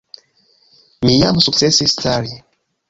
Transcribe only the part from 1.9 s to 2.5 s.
stari.